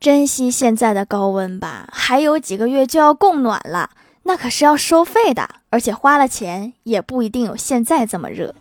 [0.00, 3.90] 珍惜现在的高温吧还有几个月就要供暖了
[4.22, 8.54] 那可是要收费的而且花了钱也不一定有现在这么热。